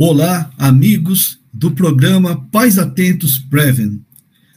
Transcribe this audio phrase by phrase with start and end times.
[0.00, 4.00] Olá, amigos do programa Pais Atentos Preven.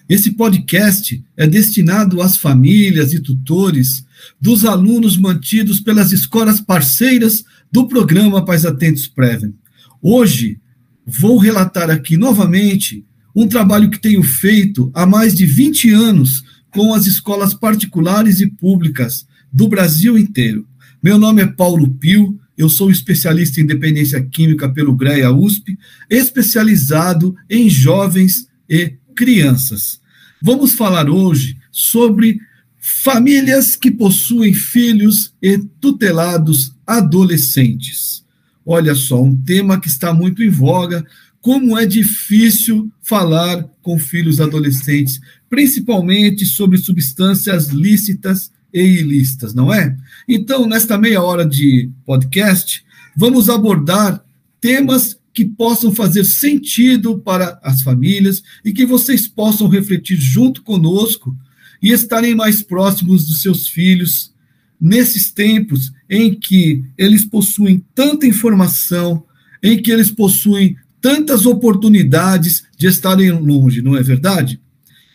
[0.08, 4.06] Esse podcast é destinado às famílias e tutores
[4.40, 9.56] dos alunos mantidos pelas escolas parceiras do programa Pais Atentos Preven.
[10.00, 10.60] Hoje
[11.08, 13.04] vou relatar aqui novamente
[13.36, 18.48] um trabalho que tenho feito há mais de 20 anos com as escolas particulares e
[18.48, 20.68] públicas do Brasil inteiro.
[21.02, 25.78] Meu nome é Paulo Pio, eu sou especialista em dependência química pelo GREA USP,
[26.10, 30.00] especializado em jovens e crianças.
[30.42, 32.40] Vamos falar hoje sobre
[32.78, 38.24] famílias que possuem filhos e tutelados adolescentes.
[38.66, 41.06] Olha só, um tema que está muito em voga,
[41.42, 45.20] como é difícil falar com filhos adolescentes,
[45.50, 49.96] principalmente sobre substâncias lícitas e ilícitas, não é?
[50.28, 52.84] Então, nesta meia hora de podcast,
[53.16, 54.24] vamos abordar
[54.60, 61.36] temas que possam fazer sentido para as famílias e que vocês possam refletir junto conosco
[61.82, 64.32] e estarem mais próximos dos seus filhos
[64.80, 69.24] nesses tempos em que eles possuem tanta informação,
[69.64, 74.60] em que eles possuem tantas oportunidades de estarem longe, não é verdade?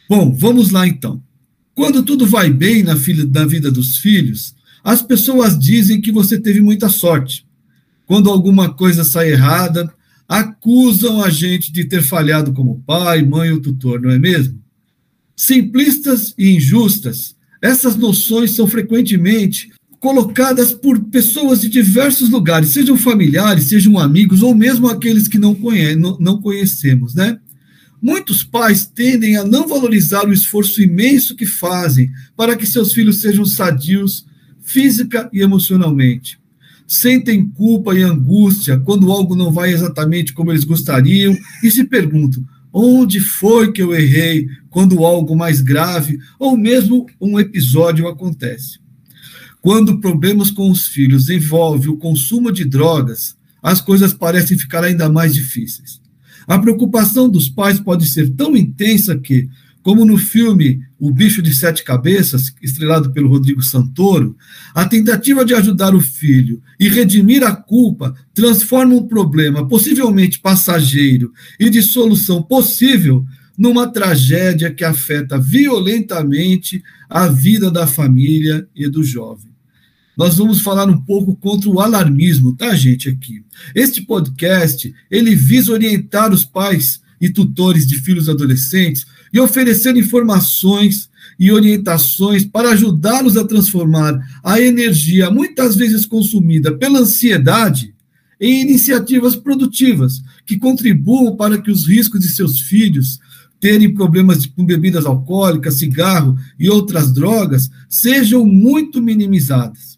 [0.08, 1.22] Bom, vamos lá então.
[1.76, 6.40] Quando tudo vai bem na, filha, na vida dos filhos, as pessoas dizem que você
[6.40, 7.46] teve muita sorte.
[8.06, 9.92] Quando alguma coisa sai errada,
[10.26, 14.58] acusam a gente de ter falhado como pai, mãe ou tutor, não é mesmo?
[15.36, 23.64] Simplistas e injustas, essas noções são frequentemente colocadas por pessoas de diversos lugares, sejam familiares,
[23.64, 27.38] sejam amigos ou mesmo aqueles que não, conhe não conhecemos, né?
[28.00, 33.20] Muitos pais tendem a não valorizar o esforço imenso que fazem para que seus filhos
[33.20, 34.26] sejam sadios
[34.60, 36.38] física e emocionalmente.
[36.86, 42.44] Sentem culpa e angústia quando algo não vai exatamente como eles gostariam e se perguntam:
[42.72, 48.78] onde foi que eu errei quando algo mais grave ou mesmo um episódio acontece?
[49.60, 55.08] Quando problemas com os filhos envolvem o consumo de drogas, as coisas parecem ficar ainda
[55.08, 56.00] mais difíceis.
[56.46, 59.48] A preocupação dos pais pode ser tão intensa que,
[59.82, 64.36] como no filme O Bicho de Sete Cabeças, estrelado pelo Rodrigo Santoro,
[64.74, 71.32] a tentativa de ajudar o filho e redimir a culpa transforma um problema possivelmente passageiro
[71.58, 73.24] e de solução possível
[73.58, 79.55] numa tragédia que afeta violentamente a vida da família e do jovem
[80.16, 83.44] nós vamos falar um pouco contra o alarmismo, tá, gente, aqui.
[83.74, 91.10] Este podcast, ele visa orientar os pais e tutores de filhos adolescentes e oferecer informações
[91.38, 97.94] e orientações para ajudá-los a transformar a energia, muitas vezes consumida pela ansiedade,
[98.40, 103.18] em iniciativas produtivas que contribuam para que os riscos de seus filhos
[103.58, 109.95] terem problemas com bebidas alcoólicas, cigarro e outras drogas sejam muito minimizadas.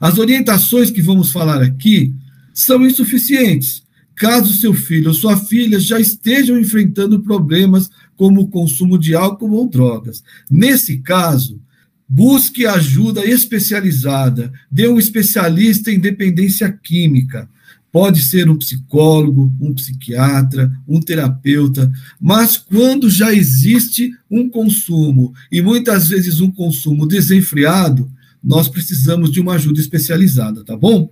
[0.00, 2.14] As orientações que vamos falar aqui
[2.52, 3.82] são insuficientes,
[4.14, 9.52] caso seu filho ou sua filha já estejam enfrentando problemas como o consumo de álcool
[9.52, 10.22] ou drogas.
[10.50, 11.60] Nesse caso,
[12.08, 17.48] busque ajuda especializada, dê um especialista em dependência química.
[17.90, 21.90] Pode ser um psicólogo, um psiquiatra, um terapeuta,
[22.20, 28.10] mas quando já existe um consumo, e muitas vezes um consumo desenfreado,
[28.42, 31.10] nós precisamos de uma ajuda especializada, tá bom?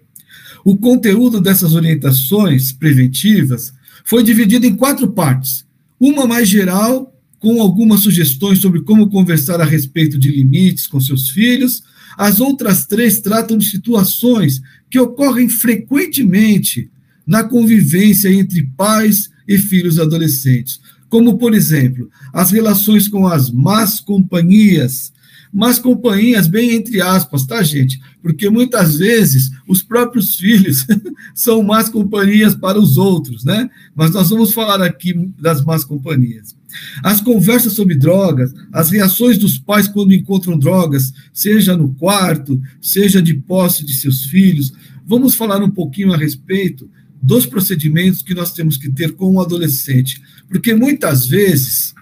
[0.65, 3.73] O conteúdo dessas orientações preventivas
[4.05, 5.65] foi dividido em quatro partes.
[5.99, 11.29] Uma mais geral, com algumas sugestões sobre como conversar a respeito de limites com seus
[11.29, 11.83] filhos.
[12.17, 16.91] As outras três tratam de situações que ocorrem frequentemente
[17.27, 24.01] na convivência entre pais e filhos adolescentes, como, por exemplo, as relações com as más
[24.01, 25.13] companhias,
[25.55, 28.01] mas companhias bem entre aspas, tá, gente?
[28.21, 30.85] Porque muitas vezes os próprios filhos
[31.33, 33.71] são más companhias para os outros, né?
[33.95, 36.57] Mas nós vamos falar aqui das más companhias.
[37.05, 43.23] As conversas sobre drogas, as reações dos pais quando encontram drogas, seja no quarto, seja
[43.23, 44.73] de posse de seus filhos.
[45.07, 46.91] Vamos falar um pouquinho a respeito
[47.23, 51.95] dos procedimentos que nós temos que ter com o adolescente, porque muitas vezes,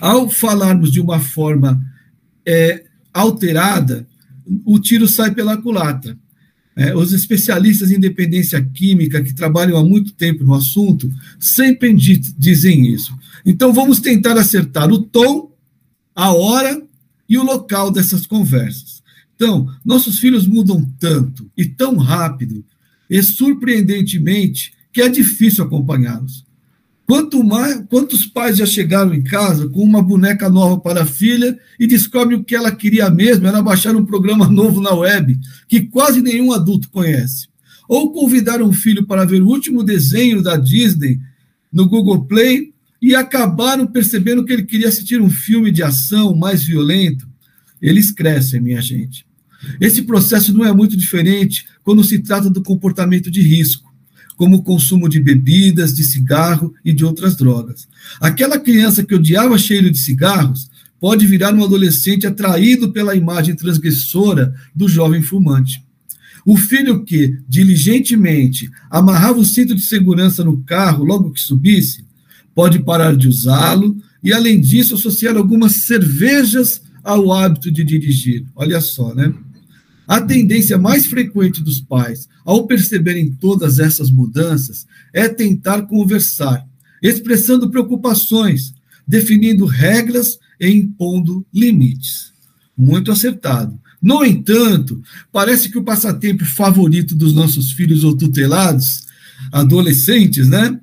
[0.00, 1.78] ao falarmos de uma forma
[2.46, 4.06] é, alterada,
[4.64, 6.16] o tiro sai pela culatra.
[6.76, 11.10] É, os especialistas em dependência química que trabalham há muito tempo no assunto
[11.40, 13.16] sempre dizem isso.
[13.46, 15.50] Então vamos tentar acertar o tom,
[16.14, 16.82] a hora
[17.28, 19.02] e o local dessas conversas.
[19.34, 22.64] Então, nossos filhos mudam tanto e tão rápido
[23.08, 26.45] e surpreendentemente que é difícil acompanhá-los.
[27.06, 31.56] Quanto mais, quantos pais já chegaram em casa com uma boneca nova para a filha
[31.78, 35.38] e descobrem o que ela queria mesmo era baixar um programa novo na web,
[35.68, 37.46] que quase nenhum adulto conhece.
[37.88, 41.20] Ou convidar um filho para ver o último desenho da Disney
[41.72, 46.64] no Google Play e acabaram percebendo que ele queria assistir um filme de ação mais
[46.64, 47.28] violento.
[47.80, 49.24] Eles crescem, minha gente.
[49.80, 53.85] Esse processo não é muito diferente quando se trata do comportamento de risco
[54.36, 57.88] como o consumo de bebidas, de cigarro e de outras drogas.
[58.20, 60.68] Aquela criança que odiava cheiro de cigarros
[61.00, 65.82] pode virar um adolescente atraído pela imagem transgressora do jovem fumante.
[66.44, 72.04] O filho que, diligentemente, amarrava o cinto de segurança no carro logo que subisse,
[72.54, 78.44] pode parar de usá-lo e, além disso, associar algumas cervejas ao hábito de dirigir.
[78.54, 79.32] Olha só, né?
[80.06, 86.64] A tendência mais frequente dos pais, ao perceberem todas essas mudanças, é tentar conversar,
[87.02, 88.72] expressando preocupações,
[89.06, 92.32] definindo regras e impondo limites.
[92.76, 93.78] Muito acertado.
[94.00, 99.06] No entanto, parece que o passatempo favorito dos nossos filhos ou tutelados,
[99.50, 100.78] adolescentes, né?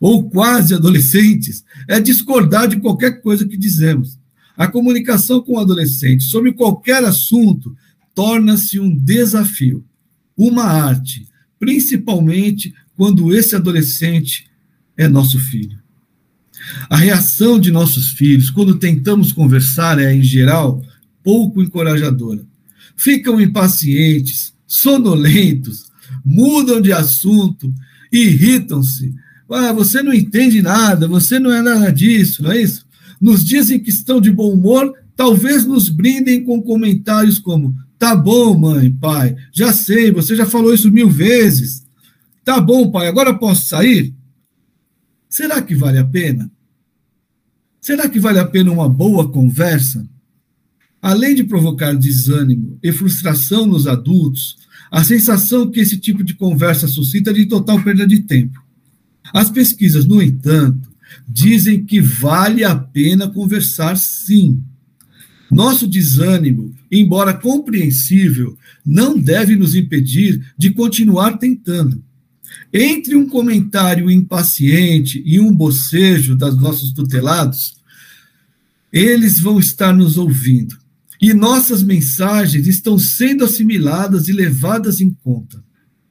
[0.00, 4.18] Ou quase adolescentes, é discordar de qualquer coisa que dizemos.
[4.56, 7.74] A comunicação com o adolescente sobre qualquer assunto
[8.18, 9.84] torna-se um desafio,
[10.36, 14.46] uma arte, principalmente quando esse adolescente
[14.96, 15.78] é nosso filho.
[16.90, 20.82] A reação de nossos filhos quando tentamos conversar é, em geral,
[21.22, 22.44] pouco encorajadora.
[22.96, 25.84] Ficam impacientes, sonolentos,
[26.24, 27.72] mudam de assunto,
[28.12, 29.14] irritam-se.
[29.48, 32.84] Ah, você não entende nada, você não é nada disso, não é isso?
[33.20, 38.14] Nos dias em que estão de bom humor, talvez nos brindem com comentários como: Tá
[38.14, 41.84] bom, mãe, pai, já sei, você já falou isso mil vezes.
[42.44, 44.14] Tá bom, pai, agora posso sair?
[45.28, 46.50] Será que vale a pena?
[47.80, 50.08] Será que vale a pena uma boa conversa?
[51.02, 54.56] Além de provocar desânimo e frustração nos adultos,
[54.90, 58.62] a sensação que esse tipo de conversa suscita é de total perda de tempo.
[59.32, 60.88] As pesquisas, no entanto,
[61.28, 64.62] dizem que vale a pena conversar sim.
[65.50, 72.02] Nosso desânimo, embora compreensível, não deve nos impedir de continuar tentando.
[72.72, 77.76] Entre um comentário impaciente e um bocejo dos nossos tutelados,
[78.92, 80.76] eles vão estar nos ouvindo.
[81.20, 85.62] E nossas mensagens estão sendo assimiladas e levadas em conta.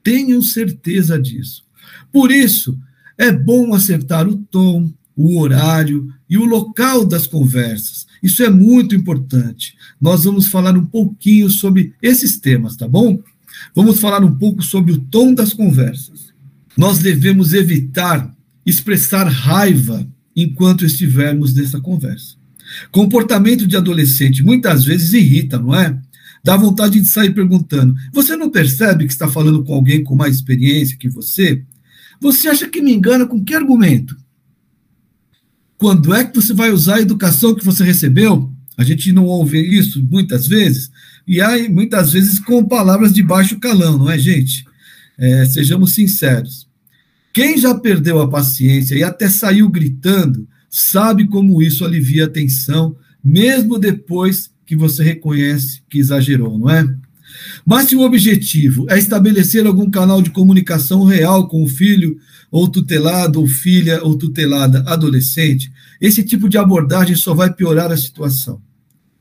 [0.02, 1.64] Tenham certeza disso.
[2.12, 2.78] Por isso,
[3.16, 8.94] é bom acertar o tom, o horário e o local das conversas, isso é muito
[8.94, 9.74] importante.
[10.00, 13.20] Nós vamos falar um pouquinho sobre esses temas, tá bom?
[13.74, 16.32] Vamos falar um pouco sobre o tom das conversas.
[16.76, 18.34] Nós devemos evitar
[18.64, 20.06] expressar raiva
[20.36, 22.36] enquanto estivermos nessa conversa.
[22.92, 25.98] Comportamento de adolescente muitas vezes irrita, não é?
[26.44, 30.36] Dá vontade de sair perguntando: Você não percebe que está falando com alguém com mais
[30.36, 31.64] experiência que você?
[32.20, 34.16] Você acha que me engana com que argumento?
[35.76, 38.52] Quando é que você vai usar a educação que você recebeu?
[38.78, 40.88] A gente não ouve isso muitas vezes,
[41.26, 44.64] e aí muitas vezes com palavras de baixo calão, não é, gente?
[45.18, 46.68] É, sejamos sinceros.
[47.32, 52.96] Quem já perdeu a paciência e até saiu gritando, sabe como isso alivia a tensão,
[53.22, 56.88] mesmo depois que você reconhece que exagerou, não é?
[57.66, 62.16] Mas se o objetivo é estabelecer algum canal de comunicação real com o filho
[62.48, 67.96] ou tutelado, ou filha ou tutelada adolescente, esse tipo de abordagem só vai piorar a
[67.96, 68.60] situação.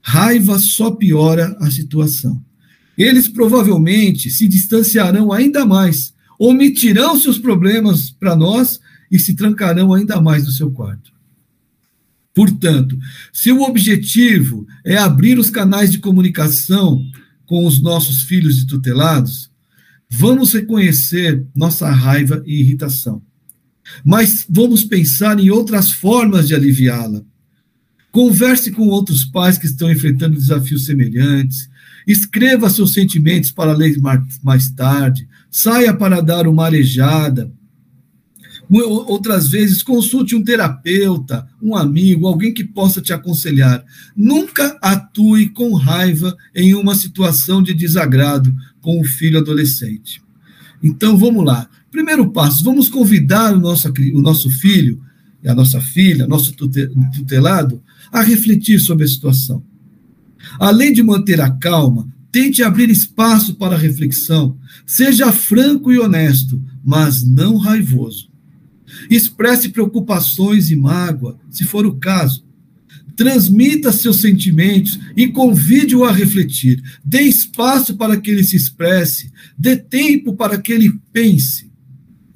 [0.08, 2.44] Raiva só piora a situação.
[2.98, 8.80] Eles provavelmente se distanciarão ainda mais, omitirão seus problemas para nós
[9.12, 11.12] e se trancarão ainda mais no seu quarto.
[12.34, 12.98] Portanto,
[13.34, 17.04] se o objetivo é abrir os canais de comunicação
[17.46, 19.50] com os nossos filhos e tutelados,
[20.10, 23.22] Vamos reconhecer nossa raiva e irritação,
[24.06, 27.24] mas vamos pensar em outras formas de aliviá-la.
[28.18, 31.70] Converse com outros pais que estão enfrentando desafios semelhantes.
[32.08, 33.96] Escreva seus sentimentos para ler
[34.42, 35.28] mais tarde.
[35.52, 37.54] Saia para dar uma arejada.
[38.72, 43.86] Outras vezes, consulte um terapeuta, um amigo, alguém que possa te aconselhar.
[44.16, 50.24] Nunca atue com raiva em uma situação de desagrado com o filho adolescente.
[50.82, 51.70] Então, vamos lá.
[51.92, 55.04] Primeiro passo, vamos convidar o nosso, o nosso filho,
[55.46, 56.56] a nossa filha, nosso
[57.16, 57.80] tutelado,
[58.12, 59.64] a refletir sobre a situação.
[60.60, 64.58] Além de manter a calma, tente abrir espaço para a reflexão.
[64.86, 68.30] Seja franco e honesto, mas não raivoso.
[69.10, 72.46] Expresse preocupações e mágoa, se for o caso.
[73.16, 76.82] Transmita seus sentimentos e convide-o a refletir.
[77.04, 79.32] Dê espaço para que ele se expresse.
[79.58, 81.67] Dê tempo para que ele pense.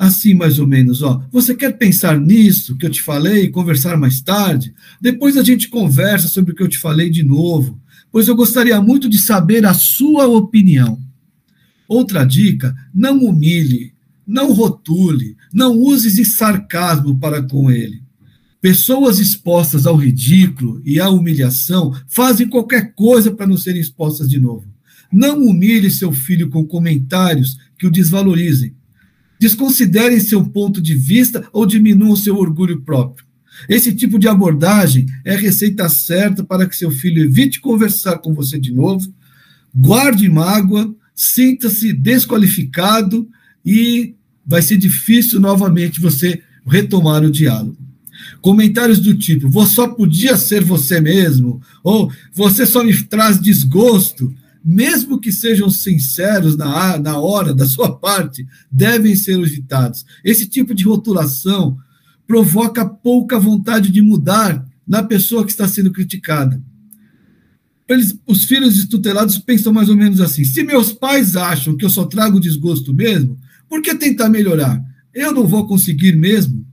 [0.01, 1.23] Assim, mais ou menos, ó.
[1.31, 4.73] Você quer pensar nisso que eu te falei e conversar mais tarde?
[4.99, 7.79] Depois a gente conversa sobre o que eu te falei de novo,
[8.11, 10.99] pois eu gostaria muito de saber a sua opinião.
[11.87, 13.93] Outra dica: não humilhe,
[14.25, 18.01] não rotule, não use sarcasmo para com ele.
[18.59, 24.39] Pessoas expostas ao ridículo e à humilhação fazem qualquer coisa para não serem expostas de
[24.39, 24.65] novo.
[25.13, 28.80] Não humilhe seu filho com comentários que o desvalorizem.
[29.41, 33.25] Desconsiderem seu ponto de vista ou diminuam seu orgulho próprio.
[33.67, 38.59] Esse tipo de abordagem é receita certa para que seu filho evite conversar com você
[38.59, 39.11] de novo,
[39.73, 43.27] guarde mágoa, sinta-se desqualificado
[43.65, 44.13] e
[44.45, 47.77] vai ser difícil novamente você retomar o diálogo.
[48.41, 54.31] Comentários do tipo: você só podia ser você mesmo, ou você só me traz desgosto,
[54.63, 60.05] mesmo que sejam sinceros na, na hora da sua parte, devem ser evitados.
[60.23, 61.77] Esse tipo de rotulação
[62.27, 66.61] provoca pouca vontade de mudar na pessoa que está sendo criticada.
[67.87, 71.89] Eles, os filhos tutelados pensam mais ou menos assim: se meus pais acham que eu
[71.89, 74.81] só trago desgosto mesmo, por que tentar melhorar?
[75.13, 76.65] Eu não vou conseguir mesmo.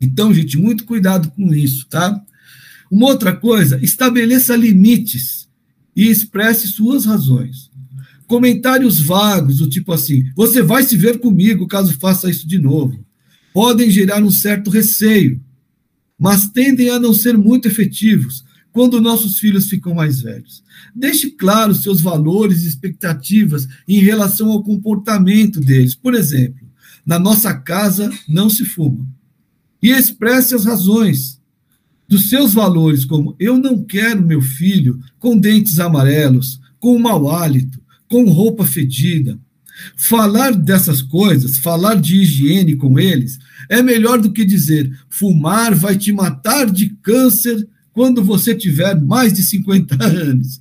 [0.00, 2.20] Então, gente, muito cuidado com isso, tá?
[2.90, 5.43] Uma outra coisa, estabeleça limites
[5.96, 7.70] e expresse suas razões.
[8.26, 13.04] Comentários vagos, do tipo assim: você vai se ver comigo caso faça isso de novo.
[13.52, 15.40] Podem gerar um certo receio,
[16.18, 20.64] mas tendem a não ser muito efetivos quando nossos filhos ficam mais velhos.
[20.94, 25.94] Deixe claro seus valores e expectativas em relação ao comportamento deles.
[25.94, 26.66] Por exemplo,
[27.06, 29.06] na nossa casa não se fuma.
[29.80, 31.33] E expresse as razões
[32.08, 37.80] dos seus valores, como eu não quero meu filho com dentes amarelos, com mau hálito,
[38.08, 39.38] com roupa fedida.
[39.96, 45.96] Falar dessas coisas, falar de higiene com eles, é melhor do que dizer fumar vai
[45.96, 50.60] te matar de câncer quando você tiver mais de 50 anos.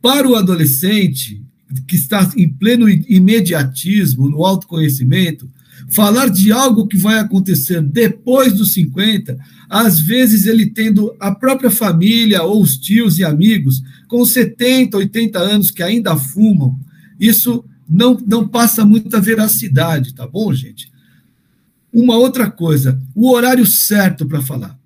[0.00, 1.42] Para o adolescente
[1.86, 5.50] que está em pleno imediatismo, no autoconhecimento,
[5.88, 9.38] falar de algo que vai acontecer depois dos 50,
[9.68, 15.38] às vezes ele tendo a própria família ou os tios e amigos com 70, 80
[15.38, 16.78] anos que ainda fumam,
[17.18, 20.90] isso não, não passa muita veracidade, tá bom, gente?
[21.92, 24.76] Uma outra coisa, o horário certo para falar.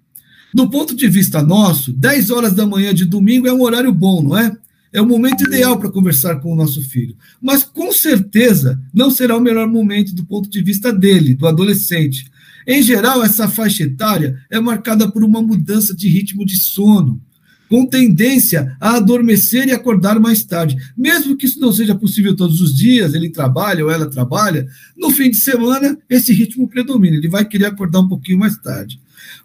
[0.53, 4.23] Do ponto de vista nosso, 10 horas da manhã de domingo é um horário bom,
[4.23, 4.57] não é?
[4.93, 7.17] É o momento ideal para conversar com o nosso filho.
[7.41, 12.31] Mas, com certeza, não será o melhor momento do ponto de vista dele, do adolescente.
[12.67, 17.21] Em geral, essa faixa etária é marcada por uma mudança de ritmo de sono,
[17.69, 20.77] com tendência a adormecer e acordar mais tarde.
[20.97, 24.67] Mesmo que isso não seja possível todos os dias, ele trabalha ou ela trabalha,
[24.97, 29.01] no fim de semana esse ritmo predomina, ele vai querer acordar um pouquinho mais tarde.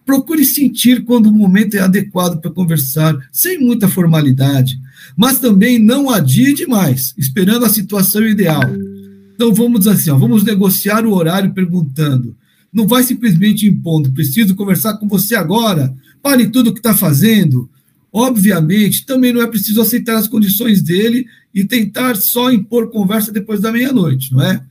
[0.05, 4.79] Procure sentir quando o momento é adequado para conversar, sem muita formalidade
[5.15, 8.63] mas também não adie demais, esperando a situação ideal.
[9.33, 12.35] Então vamos assim, ó, vamos negociar o horário perguntando.
[12.71, 17.69] Não vai simplesmente impondo, preciso conversar com você agora, pare tudo o que está fazendo.
[18.11, 23.59] Obviamente, também não é preciso aceitar as condições dele e tentar só impor conversa depois
[23.59, 24.61] da meia-noite, não é?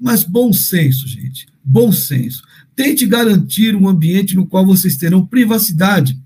[0.00, 2.42] Mas bom senso, gente, bom senso.
[2.76, 6.18] Tente garantir um ambiente no qual vocês terão privacidade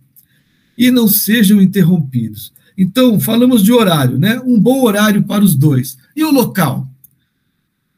[0.77, 2.53] e não sejam interrompidos.
[2.77, 4.41] Então, falamos de horário, né?
[4.45, 5.99] Um bom horário para os dois.
[6.15, 6.89] E o local?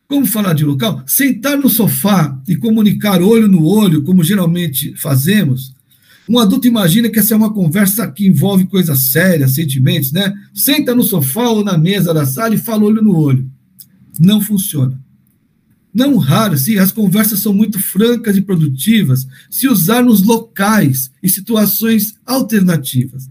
[0.09, 1.02] Como falar de local?
[1.07, 5.75] Sentar no sofá e comunicar olho no olho, como geralmente fazemos.
[6.28, 10.33] Um adulto imagina que essa é uma conversa que envolve coisas sérias, sentimentos, né?
[10.54, 13.50] Senta no sofá ou na mesa da sala e fala olho no olho.
[14.19, 14.99] Não funciona.
[15.92, 21.28] Não raro, sim, as conversas são muito francas e produtivas se usar nos locais e
[21.28, 23.28] situações alternativas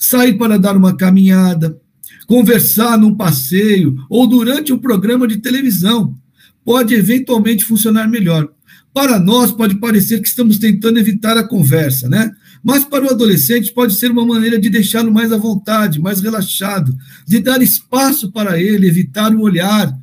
[0.00, 1.78] sair para dar uma caminhada,
[2.26, 6.16] conversar num passeio ou durante um programa de televisão.
[6.64, 8.48] Pode eventualmente funcionar melhor.
[8.94, 12.32] Para nós, pode parecer que estamos tentando evitar a conversa, né?
[12.62, 16.96] Mas para o adolescente, pode ser uma maneira de deixá-lo mais à vontade, mais relaxado,
[17.26, 19.96] de dar espaço para ele, evitar o olhar,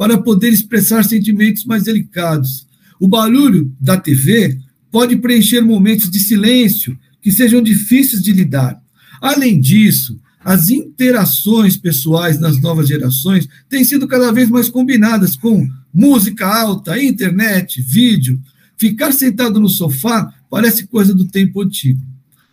[0.00, 2.66] para poder expressar sentimentos mais delicados.
[2.98, 4.58] O barulho da TV
[4.90, 8.80] pode preencher momentos de silêncio que sejam difíceis de lidar.
[9.20, 15.68] Além disso, as interações pessoais nas novas gerações têm sido cada vez mais combinadas com
[15.92, 18.40] música alta, internet, vídeo.
[18.78, 22.00] Ficar sentado no sofá parece coisa do tempo antigo.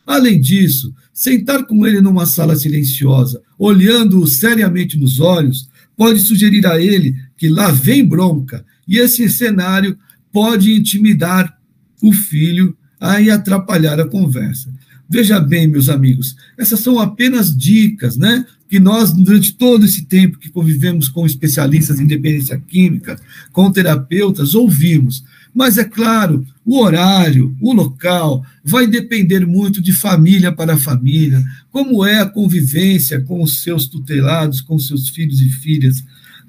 [0.05, 6.79] Além disso, sentar com ele numa sala silenciosa, olhando-o seriamente nos olhos, pode sugerir a
[6.79, 9.98] ele que lá vem bronca, e esse cenário
[10.32, 11.58] pode intimidar
[12.01, 14.74] o filho a atrapalhar a conversa.
[15.10, 18.46] Veja bem, meus amigos, essas são apenas dicas, né?
[18.67, 23.17] Que nós, durante todo esse tempo que convivemos com especialistas em dependência química,
[23.53, 25.24] com terapeutas, ouvimos.
[25.53, 31.41] Mas é claro, o horário, o local, vai depender muito de família para família,
[31.72, 36.03] como é a convivência com os seus tutelados, com seus filhos e filhas.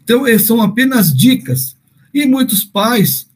[0.09, 1.77] Então, são apenas dicas.
[2.15, 3.29] E muitos pais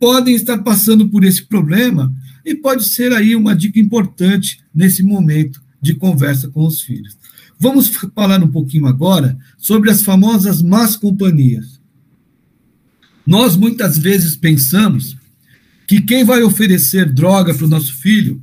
[0.00, 2.10] podem estar passando por esse problema
[2.42, 7.18] e pode ser aí uma dica importante nesse momento de conversa com os filhos.
[7.58, 11.78] Vamos falar um pouquinho agora sobre as famosas más companhias.
[13.26, 15.18] Nós muitas vezes pensamos
[15.86, 18.42] que quem vai oferecer droga para o nosso filho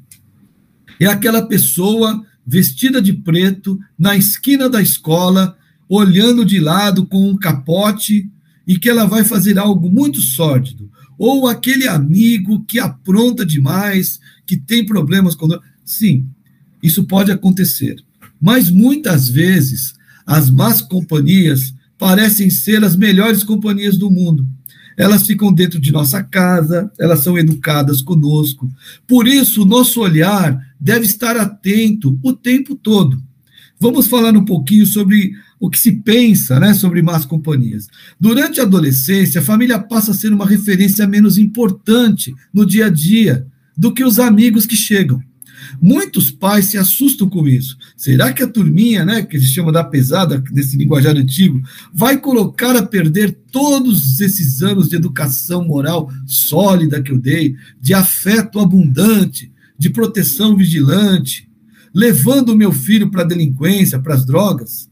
[0.99, 5.57] é aquela pessoa vestida de preto na esquina da escola,
[5.95, 8.29] olhando de lado com um capote
[8.65, 14.57] e que ela vai fazer algo muito sórdido ou aquele amigo que apronta demais, que
[14.57, 15.47] tem problemas com.
[15.85, 16.27] Sim,
[16.81, 17.95] isso pode acontecer.
[18.41, 19.93] Mas muitas vezes
[20.25, 24.47] as más companhias parecem ser as melhores companhias do mundo.
[24.97, 28.69] Elas ficam dentro de nossa casa, elas são educadas conosco.
[29.07, 33.21] Por isso, o nosso olhar deve estar atento o tempo todo.
[33.79, 37.87] Vamos falar um pouquinho sobre o que se pensa né, sobre más companhias.
[38.19, 42.89] Durante a adolescência, a família passa a ser uma referência menos importante no dia a
[42.89, 45.23] dia do que os amigos que chegam.
[45.81, 47.77] Muitos pais se assustam com isso.
[47.95, 51.61] Será que a turminha, né, que se chama da pesada, desse linguajar antigo,
[51.93, 57.93] vai colocar a perder todos esses anos de educação moral sólida que eu dei, de
[57.93, 59.49] afeto abundante,
[59.79, 61.49] de proteção vigilante,
[61.93, 64.91] levando o meu filho para a delinquência, para as drogas?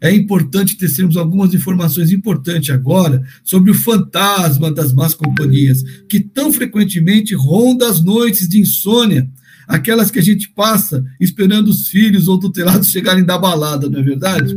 [0.00, 6.52] É importante tecermos algumas informações importantes agora sobre o fantasma das más companhias, que tão
[6.52, 9.28] frequentemente ronda as noites de insônia,
[9.68, 14.02] aquelas que a gente passa esperando os filhos ou tutelados chegarem da balada, não é
[14.02, 14.54] verdade?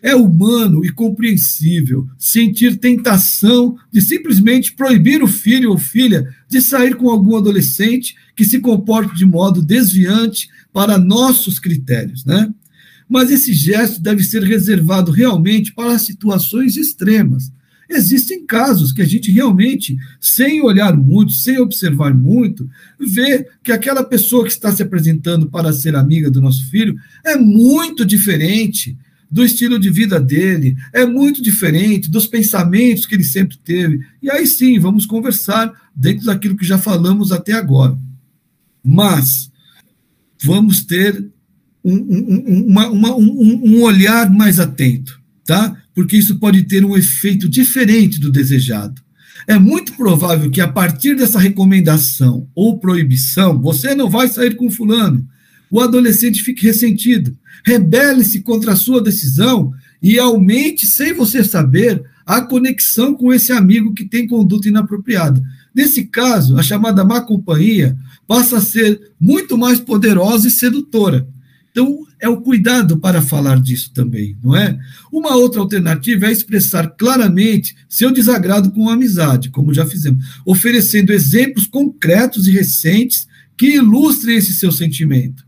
[0.00, 6.94] É humano e compreensível sentir tentação de simplesmente proibir o filho ou filha de sair
[6.94, 12.48] com algum adolescente que se comporte de modo desviante para nossos critérios, né?
[13.08, 17.50] Mas esse gesto deve ser reservado realmente para situações extremas.
[17.88, 22.68] Existem casos que a gente realmente, sem olhar muito, sem observar muito,
[23.00, 26.94] vê que aquela pessoa que está se apresentando para ser amiga do nosso filho
[27.24, 28.96] é muito diferente
[29.30, 34.00] do estilo de vida dele, é muito diferente dos pensamentos que ele sempre teve.
[34.22, 37.98] E aí sim, vamos conversar dentro daquilo que já falamos até agora.
[38.84, 39.50] Mas
[40.42, 41.30] vamos ter
[41.84, 45.76] um, um, uma, uma, um, um olhar mais atento, tá?
[45.94, 49.00] Porque isso pode ter um efeito diferente do desejado.
[49.46, 54.70] É muito provável que a partir dessa recomendação ou proibição, você não vai sair com
[54.70, 55.26] fulano.
[55.70, 62.42] O adolescente fique ressentido, rebele-se contra a sua decisão e aumente, sem você saber, a
[62.42, 65.42] conexão com esse amigo que tem conduta inapropriada.
[65.74, 71.26] Nesse caso, a chamada má companhia passa a ser muito mais poderosa e sedutora.
[71.78, 74.76] Então, é o cuidado para falar disso também, não é?
[75.12, 81.12] Uma outra alternativa é expressar claramente seu desagrado com a amizade, como já fizemos, oferecendo
[81.12, 85.47] exemplos concretos e recentes que ilustrem esse seu sentimento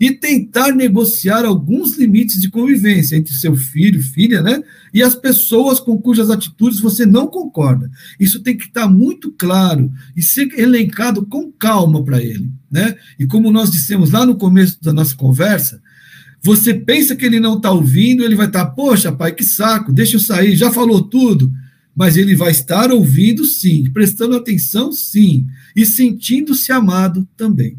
[0.00, 4.62] e tentar negociar alguns limites de convivência entre seu filho, filha, né,
[4.94, 7.90] e as pessoas com cujas atitudes você não concorda.
[8.18, 12.96] Isso tem que estar muito claro e ser elencado com calma para ele, né?
[13.18, 15.82] E como nós dissemos lá no começo da nossa conversa,
[16.42, 19.92] você pensa que ele não está ouvindo, ele vai estar, tá, poxa, pai, que saco,
[19.92, 21.52] deixa eu sair, já falou tudo.
[21.94, 27.76] Mas ele vai estar ouvindo sim, prestando atenção sim, e sentindo-se amado também.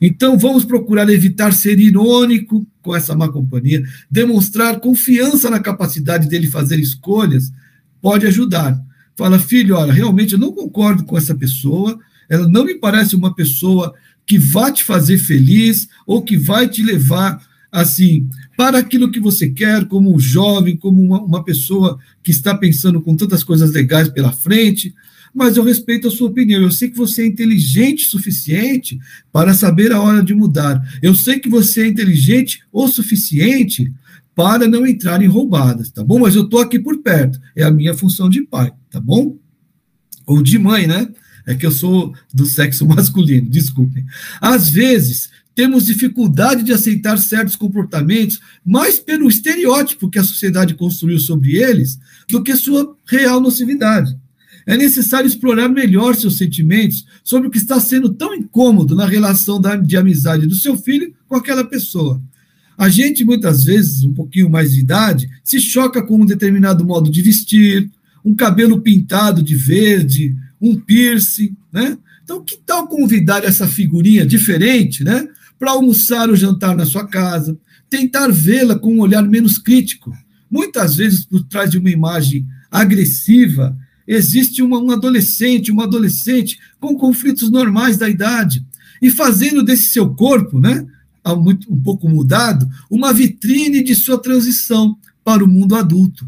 [0.00, 6.46] Então, vamos procurar evitar ser irônico com essa má companhia, demonstrar confiança na capacidade dele
[6.46, 7.52] fazer escolhas,
[8.00, 8.80] pode ajudar.
[9.16, 13.34] Fala, filho, olha, realmente eu não concordo com essa pessoa, ela não me parece uma
[13.34, 13.92] pessoa
[14.26, 19.48] que vai te fazer feliz ou que vai te levar assim para aquilo que você
[19.48, 24.08] quer, como um jovem, como uma, uma pessoa que está pensando com tantas coisas legais
[24.08, 24.94] pela frente
[25.34, 26.62] mas eu respeito a sua opinião.
[26.62, 28.98] Eu sei que você é inteligente o suficiente
[29.32, 30.80] para saber a hora de mudar.
[31.02, 33.92] Eu sei que você é inteligente o suficiente
[34.34, 36.20] para não entrar em roubadas, tá bom?
[36.20, 39.36] Mas eu estou aqui por perto, é a minha função de pai, tá bom?
[40.26, 41.08] Ou de mãe, né?
[41.46, 44.04] É que eu sou do sexo masculino, desculpem.
[44.40, 51.18] Às vezes, temos dificuldade de aceitar certos comportamentos mais pelo estereótipo que a sociedade construiu
[51.18, 54.16] sobre eles do que sua real nocividade.
[54.66, 59.60] É necessário explorar melhor seus sentimentos sobre o que está sendo tão incômodo na relação
[59.82, 62.22] de amizade do seu filho com aquela pessoa.
[62.76, 67.10] A gente, muitas vezes, um pouquinho mais de idade, se choca com um determinado modo
[67.10, 67.90] de vestir,
[68.24, 71.98] um cabelo pintado de verde, um piercing, né?
[72.22, 75.26] Então, que tal convidar essa figurinha diferente, né?
[75.58, 77.58] Para almoçar ou jantar na sua casa,
[77.90, 80.12] tentar vê-la com um olhar menos crítico.
[80.50, 83.76] Muitas vezes, por trás de uma imagem agressiva,
[84.10, 88.64] existe uma, um adolescente, uma adolescente com conflitos normais da idade,
[89.00, 90.86] e fazendo desse seu corpo, né?
[91.38, 96.26] muito, um pouco mudado, uma vitrine de sua transição para o mundo adulto.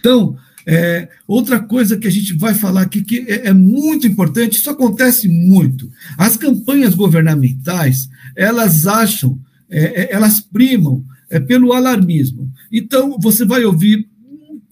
[0.00, 0.36] Então,
[0.66, 4.70] é, outra coisa que a gente vai falar aqui que é, é, muito importante, isso
[4.70, 5.90] acontece muito.
[6.16, 9.38] As campanhas governamentais, elas acham,
[9.68, 12.50] é, é elas primam é, pelo alarmismo.
[12.72, 14.08] Então, você vai ouvir,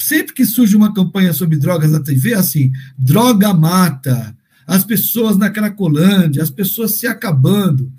[0.02, 4.36] sempre que surge uma campanha sobre drogas na TV, assim, droga mata,
[4.66, 7.90] as pessoas na Cracolândia, as pessoas se acabando.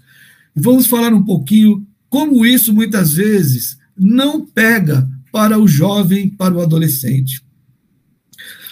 [0.55, 6.61] Vamos falar um pouquinho como isso muitas vezes não pega para o jovem, para o
[6.61, 7.41] adolescente.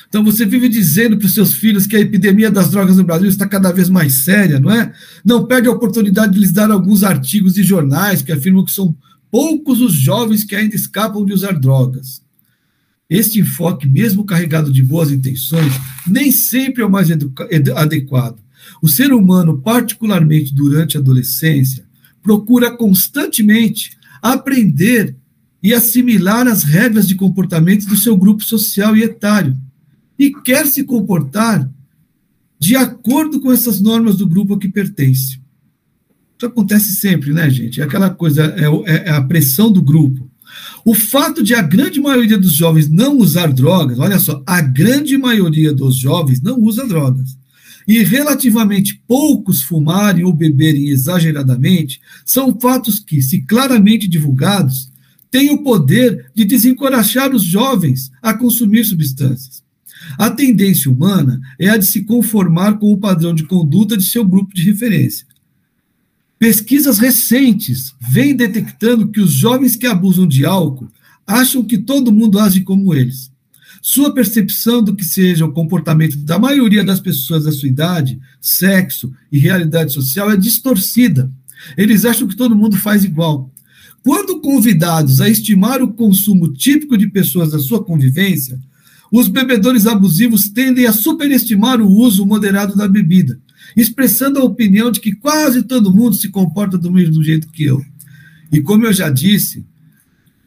[0.10, 3.30] Então você vive dizendo para os seus filhos que a epidemia das drogas no Brasil
[3.30, 4.92] está cada vez mais séria, não é?
[5.24, 8.94] Não perde a oportunidade de lhes dar alguns artigos de jornais que afirmam que são
[9.32, 12.22] poucos os jovens que ainda escapam de usar drogas.
[13.12, 15.74] Este enfoque, mesmo carregado de boas intenções,
[16.08, 17.10] nem sempre é o mais
[17.76, 18.40] adequado.
[18.82, 21.84] O ser humano, particularmente durante a adolescência,
[22.24, 25.14] procura constantemente aprender
[25.62, 29.58] e assimilar as regras de comportamento do seu grupo social e etário
[30.18, 31.70] e quer se comportar
[32.58, 35.42] de acordo com essas normas do grupo a que pertence.
[36.38, 37.82] Isso acontece sempre, né, gente?
[37.82, 40.31] É aquela coisa, é, é, é a pressão do grupo.
[40.84, 45.18] O fato de a grande maioria dos jovens não usar drogas, olha só, a grande
[45.18, 47.38] maioria dos jovens não usa drogas
[47.88, 54.92] e relativamente poucos fumarem ou beberem exageradamente, são fatos que, se claramente divulgados,
[55.30, 59.64] têm o poder de desencorajar os jovens a consumir substâncias.
[60.18, 64.26] A tendência humana é a de se conformar com o padrão de conduta de seu
[64.26, 65.26] grupo de referência.
[66.42, 70.88] Pesquisas recentes vêm detectando que os jovens que abusam de álcool
[71.24, 73.32] acham que todo mundo age como eles.
[73.80, 79.14] Sua percepção do que seja o comportamento da maioria das pessoas da sua idade, sexo
[79.32, 81.32] e realidade social é distorcida.
[81.78, 83.52] Eles acham que todo mundo faz igual.
[84.02, 88.60] Quando convidados a estimar o consumo típico de pessoas da sua convivência,
[89.12, 93.40] os bebedores abusivos tendem a superestimar o uso moderado da bebida,
[93.76, 97.84] expressando a opinião de que quase todo mundo se comporta do mesmo jeito que eu.
[98.52, 99.66] E como eu já disse,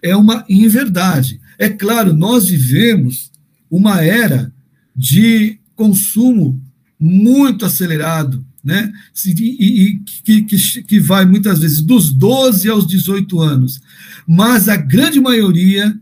[0.03, 1.40] é uma inverdade.
[1.59, 3.31] É claro, nós vivemos
[3.70, 4.53] uma era
[4.94, 6.61] de consumo
[7.00, 8.92] muito acelerado, né?
[9.27, 13.81] E, e que, que, que vai muitas vezes dos 12 aos 18 anos.
[14.27, 15.94] Mas a grande maioria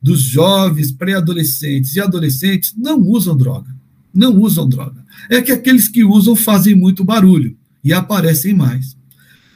[0.00, 3.77] dos jovens, pré-adolescentes e adolescentes não usam droga.
[4.18, 5.04] Não usam droga.
[5.30, 8.96] É que aqueles que usam fazem muito barulho e aparecem mais.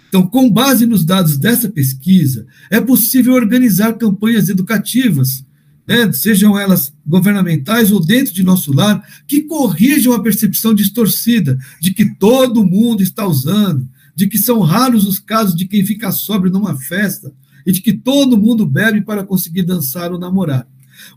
[0.08, 5.44] Então, com base nos dados dessa pesquisa, é possível organizar campanhas educativas
[5.86, 11.92] né, sejam elas governamentais ou dentro de nosso lar, que corrijam a percepção distorcida de
[11.92, 16.52] que todo mundo está usando, de que são raros os casos de quem fica sóbrio
[16.52, 17.32] numa festa
[17.66, 20.68] e de que todo mundo bebe para conseguir dançar ou namorar.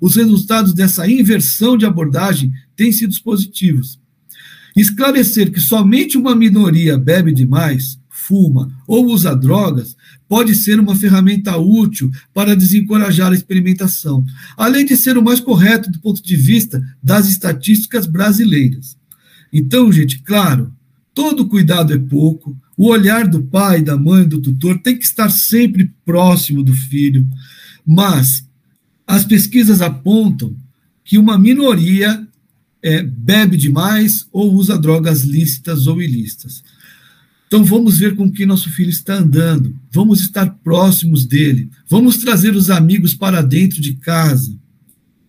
[0.01, 3.99] Os resultados dessa inversão de abordagem têm sido positivos.
[4.75, 9.95] Esclarecer que somente uma minoria bebe demais, fuma ou usa drogas
[10.27, 14.25] pode ser uma ferramenta útil para desencorajar a experimentação,
[14.57, 18.97] além de ser o mais correto do ponto de vista das estatísticas brasileiras.
[19.53, 20.73] Então, gente, claro,
[21.13, 25.29] todo cuidado é pouco, o olhar do pai, da mãe, do tutor tem que estar
[25.29, 27.25] sempre próximo do filho,
[27.85, 28.43] mas
[29.07, 30.55] as pesquisas apontam
[31.03, 32.27] que uma minoria
[32.81, 36.63] é, bebe demais ou usa drogas lícitas ou ilícitas.
[37.47, 42.55] Então vamos ver com que nosso filho está andando, vamos estar próximos dele, vamos trazer
[42.55, 44.53] os amigos para dentro de casa,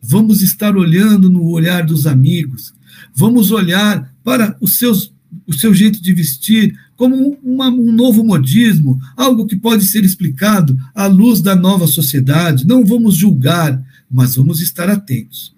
[0.03, 2.75] vamos estar olhando no olhar dos amigos,
[3.15, 5.15] vamos olhar para os seus
[5.47, 10.77] o seu jeito de vestir como uma, um novo modismo, algo que pode ser explicado
[10.95, 12.67] à luz da nova sociedade.
[12.67, 15.55] Não vamos julgar, mas vamos estar atentos.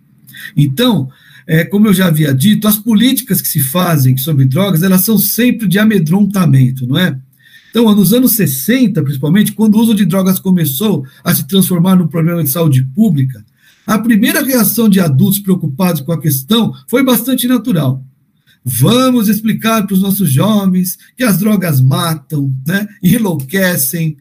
[0.57, 1.09] Então,
[1.47, 5.17] é, como eu já havia dito, as políticas que se fazem sobre drogas, elas são
[5.17, 7.19] sempre de amedrontamento, não é?
[7.71, 12.09] Então, nos anos 60, principalmente, quando o uso de drogas começou a se transformar num
[12.09, 13.45] problema de saúde pública,
[13.87, 18.05] a primeira reação de adultos preocupados com a questão foi bastante natural.
[18.65, 24.17] Vamos explicar para os nossos jovens que as drogas matam, né, enlouquecem,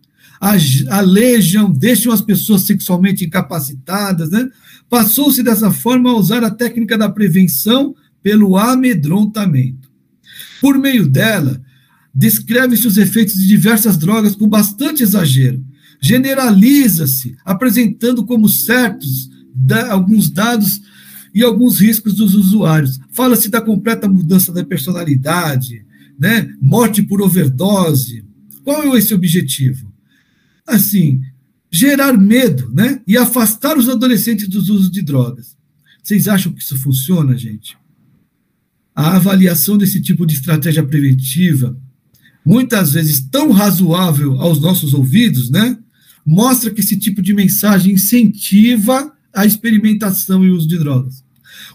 [0.89, 4.29] alejam, deixam as pessoas sexualmente incapacitadas.
[4.29, 4.47] Né?
[4.89, 9.89] Passou-se dessa forma a usar a técnica da prevenção pelo amedrontamento.
[10.61, 11.61] Por meio dela,
[12.13, 15.63] descreve-se os efeitos de diversas drogas com bastante exagero.
[16.01, 20.79] Generaliza-se, apresentando como certos da, alguns dados
[21.33, 22.99] e alguns riscos dos usuários.
[23.11, 25.85] Fala-se da completa mudança da personalidade,
[26.19, 26.49] né?
[26.61, 28.23] morte por overdose.
[28.63, 29.91] Qual é esse objetivo?
[30.65, 31.21] Assim,
[31.71, 33.01] gerar medo né?
[33.07, 35.55] e afastar os adolescentes dos usos de drogas.
[36.03, 37.77] Vocês acham que isso funciona, gente?
[38.95, 41.77] A avaliação desse tipo de estratégia preventiva,
[42.45, 45.77] muitas vezes tão razoável aos nossos ouvidos, né?
[46.27, 51.23] mostra que esse tipo de mensagem incentiva a experimentação e uso de drogas.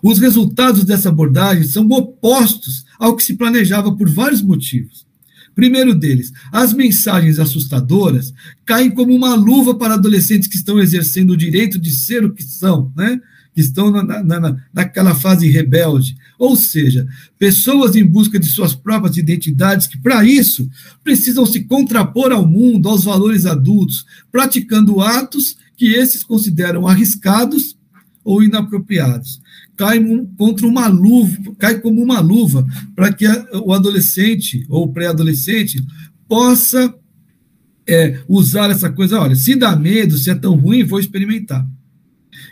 [0.02, 5.06] Os resultados dessa abordagem são opostos ao que se planejava por vários motivos.
[5.54, 8.32] Primeiro deles, as mensagens assustadoras
[8.64, 12.42] caem como uma luva para adolescentes que estão exercendo o direito de ser o que
[12.42, 13.20] são, né?
[13.54, 16.16] que estão na, na, naquela fase rebelde.
[16.38, 17.06] Ou seja,
[17.38, 20.68] pessoas em busca de suas próprias identidades que, para isso,
[21.04, 27.76] precisam se contrapor ao mundo, aos valores adultos, praticando atos que esses consideram arriscados
[28.22, 29.40] ou inapropriados
[29.76, 29.98] cai
[30.38, 32.64] contra uma luva, cai como uma luva
[32.94, 33.26] para que
[33.64, 35.84] o adolescente ou pré-adolescente
[36.28, 36.94] possa
[37.84, 39.20] é, usar essa coisa.
[39.20, 41.66] Olha, se dá medo, se é tão ruim, vou experimentar.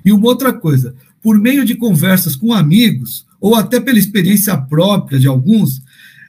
[0.04, 5.20] E uma outra coisa, por meio de conversas com amigos, ou até pela experiência própria
[5.20, 5.80] de alguns,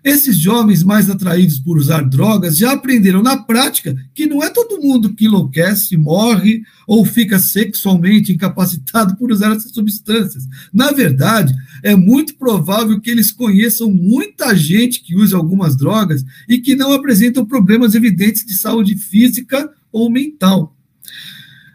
[0.03, 4.81] esses jovens mais atraídos por usar drogas já aprenderam na prática que não é todo
[4.81, 10.47] mundo que enlouquece, morre ou fica sexualmente incapacitado por usar essas substâncias.
[10.73, 16.57] Na verdade, é muito provável que eles conheçam muita gente que usa algumas drogas e
[16.57, 20.75] que não apresentam problemas evidentes de saúde física ou mental.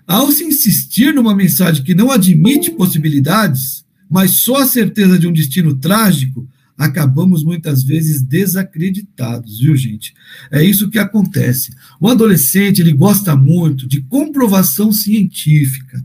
[0.04, 5.32] Ao se insistir numa mensagem que não admite possibilidades, mas só a certeza de um
[5.32, 10.14] destino trágico, acabamos muitas vezes desacreditados, viu, gente?
[10.50, 11.72] É isso que acontece.
[12.00, 16.04] O adolescente, ele gosta muito de comprovação científica.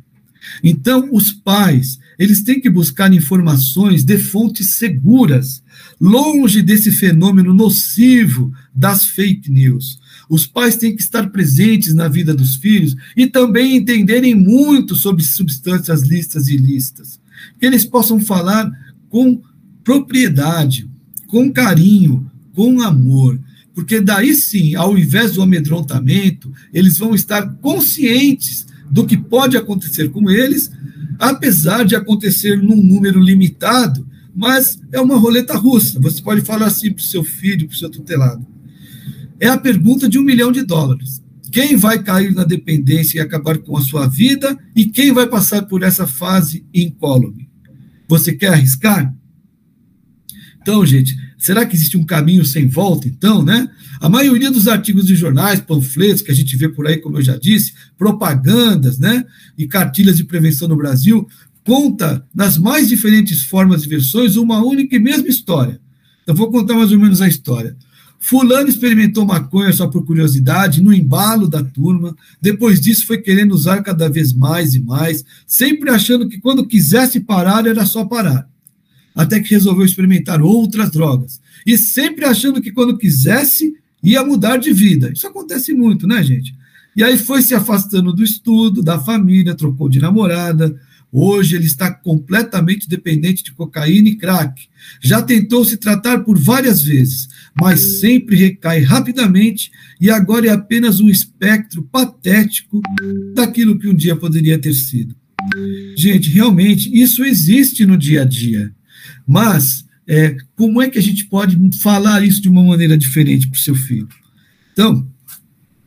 [0.63, 5.61] Então, os pais, eles têm que buscar informações de fontes seguras,
[5.99, 9.99] longe desse fenômeno nocivo das fake news.
[10.29, 15.23] Os pais têm que estar presentes na vida dos filhos e também entenderem muito sobre
[15.23, 17.19] substâncias listas e ilícitas.
[17.59, 18.71] Que eles possam falar
[19.09, 19.41] com
[19.83, 20.89] propriedade,
[21.27, 23.39] com carinho, com amor.
[23.73, 30.09] Porque daí sim, ao invés do amedrontamento, eles vão estar conscientes do que pode acontecer
[30.09, 30.69] com eles,
[31.17, 35.99] apesar de acontecer num número limitado, mas é uma roleta russa.
[36.01, 38.45] Você pode falar assim para o seu filho, para o seu tutelado.
[39.39, 41.21] É a pergunta de um milhão de dólares.
[41.51, 45.63] Quem vai cair na dependência e acabar com a sua vida e quem vai passar
[45.63, 47.49] por essa fase incólume?
[48.07, 49.13] Você quer arriscar?
[50.61, 53.67] Então, gente, será que existe um caminho sem volta, então, né?
[53.99, 57.21] A maioria dos artigos de jornais, panfletos que a gente vê por aí, como eu
[57.21, 59.25] já disse, propagandas, né?
[59.57, 61.27] E cartilhas de prevenção no Brasil,
[61.65, 65.79] conta nas mais diferentes formas e versões uma única e mesma história.
[66.21, 67.75] Então, vou contar mais ou menos a história.
[68.19, 72.15] Fulano experimentou maconha só por curiosidade, no embalo da turma.
[72.39, 77.19] Depois disso, foi querendo usar cada vez mais e mais, sempre achando que quando quisesse
[77.19, 78.50] parar, era só parar
[79.15, 81.41] até que resolveu experimentar outras drogas.
[81.65, 85.11] E sempre achando que quando quisesse, ia mudar de vida.
[85.11, 86.55] Isso acontece muito, né, gente?
[86.95, 90.75] E aí foi se afastando do estudo, da família, trocou de namorada.
[91.11, 94.67] Hoje ele está completamente dependente de cocaína e crack.
[95.01, 97.27] Já tentou se tratar por várias vezes,
[97.59, 102.81] mas sempre recai rapidamente e agora é apenas um espectro patético
[103.33, 105.15] daquilo que um dia poderia ter sido.
[105.97, 108.71] Gente, realmente, isso existe no dia a dia.
[109.31, 113.55] Mas é, como é que a gente pode falar isso de uma maneira diferente para
[113.55, 114.09] o seu filho?
[114.73, 115.07] Então,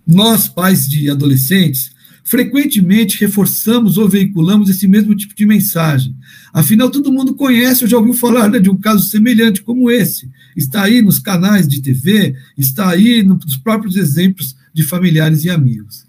[0.07, 1.91] nós, pais de adolescentes,
[2.25, 6.17] frequentemente reforçamos ou veiculamos esse mesmo tipo de mensagem.
[6.55, 10.31] Afinal, todo mundo conhece ou já ouviu falar né, de um caso semelhante como esse.
[10.57, 16.07] Está aí nos canais de TV, está aí nos próprios exemplos de familiares e amigos.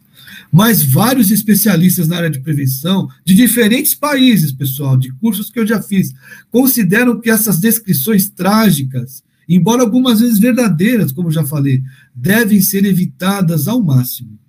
[0.55, 5.67] Mas vários especialistas na área de prevenção, de diferentes países, pessoal, de cursos que eu
[5.67, 6.13] já fiz,
[6.49, 11.83] consideram que essas descrições trágicas, embora algumas vezes verdadeiras, como já falei,
[12.15, 14.39] devem ser evitadas ao máximo.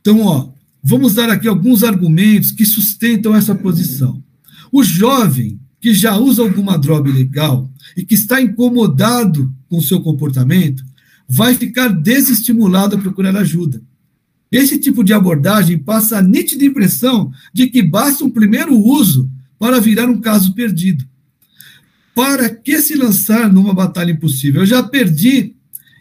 [0.00, 0.50] Então, ó,
[0.82, 4.20] vamos dar aqui alguns argumentos que sustentam essa posição.
[4.72, 10.84] O jovem que já usa alguma droga ilegal e que está incomodado com seu comportamento,
[11.28, 13.80] vai ficar desestimulado a procurar ajuda.
[14.50, 19.80] Esse tipo de abordagem passa a nítida impressão de que basta um primeiro uso para
[19.80, 21.04] virar um caso perdido.
[22.14, 24.62] Para que se lançar numa batalha impossível?
[24.62, 25.54] Eu já perdi,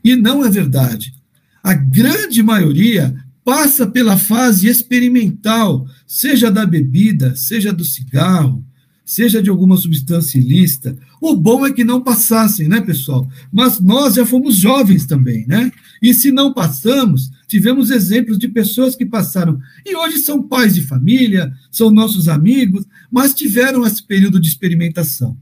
[0.03, 1.13] e não é verdade.
[1.61, 8.63] A grande maioria passa pela fase experimental, seja da bebida, seja do cigarro,
[9.05, 10.97] seja de alguma substância ilícita.
[11.21, 13.27] O bom é que não passassem, né, pessoal?
[13.51, 15.71] Mas nós já fomos jovens também, né?
[16.01, 20.81] E se não passamos, tivemos exemplos de pessoas que passaram e hoje são pais de
[20.81, 25.37] família, são nossos amigos, mas tiveram esse período de experimentação.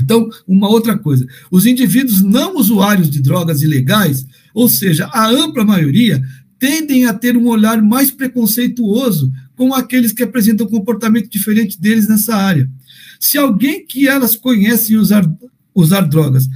[0.00, 5.64] Então, uma outra coisa, os indivíduos não usuários de drogas ilegais, ou seja, a ampla
[5.64, 6.22] maioria,
[6.58, 12.34] tendem a ter um olhar mais preconceituoso com aqueles que apresentam comportamento diferente deles nessa
[12.34, 12.68] área.
[13.18, 15.24] Se alguém que elas conhecem usar,
[15.74, 16.46] usar drogas,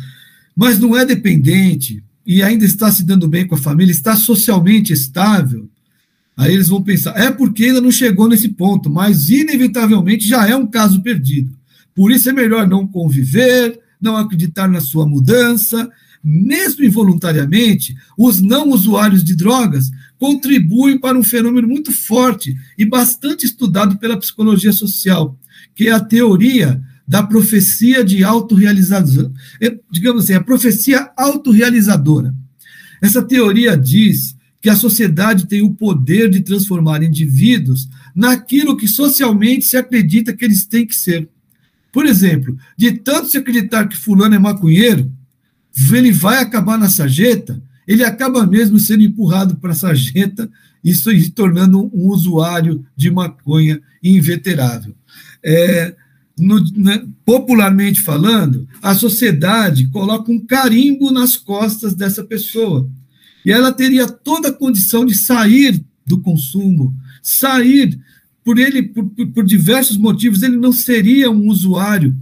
[0.54, 4.92] mas não é dependente e ainda está se dando bem com a família, está socialmente
[4.92, 5.68] estável,
[6.36, 10.54] aí eles vão pensar, é porque ainda não chegou nesse ponto, mas inevitavelmente já é
[10.54, 11.52] um caso perdido.
[11.92, 15.90] Por isso é melhor não conviver, não acreditar na sua mudança,
[16.22, 23.44] mesmo involuntariamente, os não usuários de drogas contribuem para um fenômeno muito forte e bastante
[23.44, 25.36] estudado pela psicologia social,
[25.74, 32.32] que é a teoria da profecia de autorrealização, é, digamos assim, a profecia autorrealizadora.
[33.02, 39.64] Essa teoria diz que a sociedade tem o poder de transformar indivíduos naquilo que socialmente
[39.64, 41.28] se acredita que eles têm que ser.
[41.90, 45.10] Por exemplo, de tanto se acreditar que fulano é maconheiro,
[45.92, 50.48] ele vai acabar na sarjeta, ele acaba mesmo sendo empurrado para a sarjeta
[50.84, 54.94] e se tornando um usuário de maconha inveterável.
[55.42, 55.96] É,
[56.40, 62.88] no, né, popularmente falando, a sociedade coloca um carimbo nas costas dessa pessoa.
[63.44, 67.98] E ela teria toda a condição de sair do consumo, sair,
[68.44, 72.16] por ele, por, por diversos motivos, ele não seria um usuário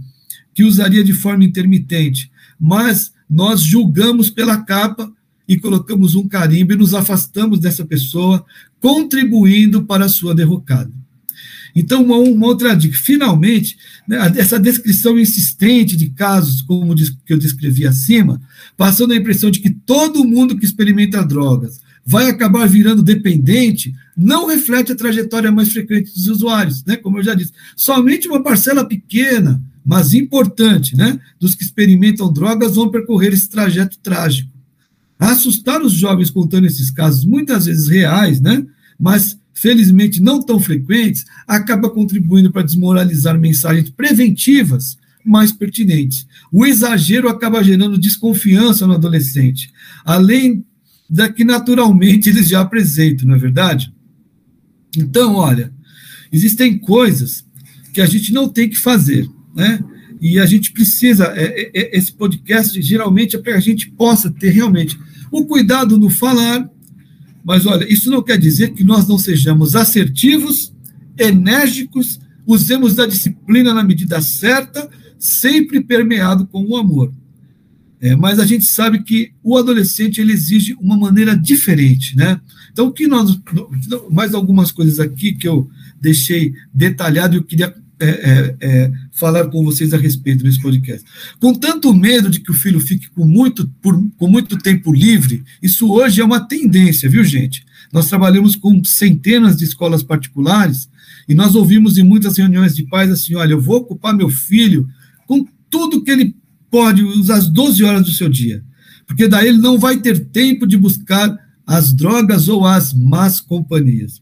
[0.53, 5.11] que usaria de forma intermitente, mas nós julgamos pela capa
[5.47, 8.45] e colocamos um carimbo e nos afastamos dessa pessoa,
[8.79, 10.91] contribuindo para a sua derrocada.
[11.79, 17.37] Então, uma, uma outra dica, finalmente, né, essa descrição insistente de casos, como que eu
[17.37, 18.41] descrevi acima,
[18.75, 24.47] passando a impressão de que todo mundo que experimenta drogas vai acabar virando dependente, não
[24.47, 26.95] reflete a trajetória mais frequente dos usuários, né?
[26.95, 32.75] Como eu já disse, somente uma parcela pequena mas importante, né, dos que experimentam drogas
[32.75, 34.51] vão percorrer esse trajeto trágico.
[35.17, 38.63] Assustar os jovens contando esses casos, muitas vezes reais, né,
[38.99, 46.25] mas felizmente não tão frequentes, acaba contribuindo para desmoralizar mensagens preventivas mais pertinentes.
[46.51, 49.71] O exagero acaba gerando desconfiança no adolescente,
[50.05, 50.65] além
[51.09, 53.93] da que naturalmente eles já apresentam, não é verdade?
[54.97, 55.73] Então, olha,
[56.31, 57.45] existem coisas
[57.93, 59.79] que a gente não tem que fazer né?
[60.21, 63.89] E a gente precisa, é, é, é esse podcast geralmente é para que a gente
[63.91, 64.99] possa ter realmente
[65.31, 66.69] o cuidado no falar,
[67.49, 70.71] mas olha, isso não quer dizer que nós não sejamos assertivos,
[71.17, 77.11] enérgicos, usemos da disciplina na medida certa, sempre permeado com o amor.
[77.99, 82.39] É, mas a gente sabe que o adolescente ele exige uma maneira diferente, né?
[82.71, 83.39] Então, que nós.
[84.11, 85.67] Mais algumas coisas aqui que eu
[85.99, 91.05] deixei detalhado e eu queria é, é, é, falar com vocês a respeito desse podcast.
[91.39, 95.43] Com tanto medo de que o filho fique com muito, por, com muito tempo livre,
[95.61, 97.65] isso hoje é uma tendência, viu, gente?
[97.91, 100.89] Nós trabalhamos com centenas de escolas particulares
[101.27, 104.87] e nós ouvimos em muitas reuniões de pais assim: olha, eu vou ocupar meu filho
[105.27, 106.35] com tudo que ele
[106.71, 108.63] pode, as 12 horas do seu dia,
[109.07, 111.35] porque daí ele não vai ter tempo de buscar
[111.65, 114.21] as drogas ou as más companhias.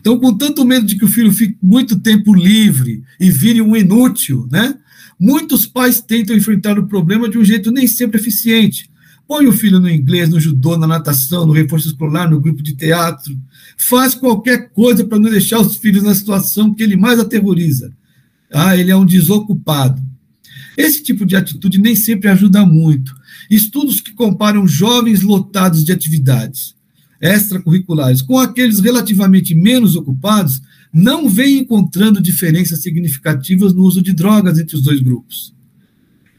[0.00, 3.76] Então, com tanto medo de que o filho fique muito tempo livre e vire um
[3.76, 4.76] inútil, né?
[5.18, 8.90] Muitos pais tentam enfrentar o problema de um jeito nem sempre eficiente,
[9.30, 12.74] Põe o filho no inglês, no judô, na natação, no reforço escolar, no grupo de
[12.74, 13.32] teatro.
[13.76, 17.92] Faz qualquer coisa para não deixar os filhos na situação que ele mais aterroriza.
[18.52, 20.02] Ah, ele é um desocupado.
[20.76, 23.14] Esse tipo de atitude nem sempre ajuda muito.
[23.48, 26.74] Estudos que comparam jovens lotados de atividades
[27.20, 30.62] extracurriculares com aqueles relativamente menos ocupados
[30.92, 35.54] não vêm encontrando diferenças significativas no uso de drogas entre os dois grupos.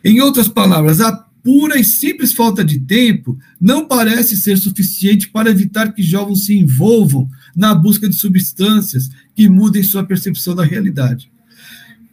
[0.04, 1.12] Em outras palavras, a
[1.44, 6.58] pura e simples falta de tempo não parece ser suficiente para evitar que jovens se
[6.58, 11.32] envolvam na busca de substâncias que mudem sua percepção da realidade.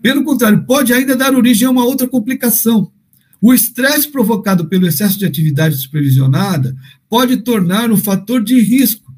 [0.00, 2.90] Pelo contrário, pode ainda dar origem a uma outra complicação.
[3.40, 6.76] O estresse provocado pelo excesso de atividade supervisionada
[7.08, 9.14] pode tornar um fator de risco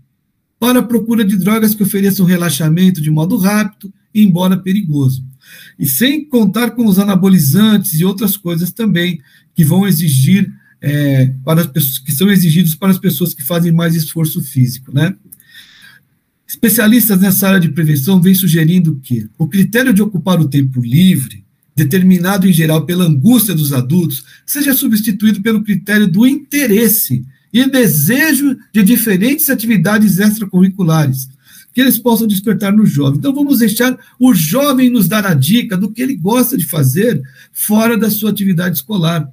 [0.59, 5.25] para a procura de drogas que ofereçam relaxamento de modo rápido, embora perigoso.
[5.79, 9.21] E sem contar com os anabolizantes e outras coisas também
[9.55, 10.53] que vão exigir
[10.83, 14.95] é, para as pessoas que são exigidos para as pessoas que fazem mais esforço físico,
[14.95, 15.15] né?
[16.47, 21.45] Especialistas nessa área de prevenção vêm sugerindo que o critério de ocupar o tempo livre,
[21.75, 28.57] determinado em geral pela angústia dos adultos, seja substituído pelo critério do interesse e desejo
[28.73, 31.29] de diferentes atividades extracurriculares,
[31.73, 33.19] que eles possam despertar no jovem.
[33.19, 37.21] Então, vamos deixar o jovem nos dar a dica do que ele gosta de fazer
[37.53, 39.29] fora da sua atividade escolar.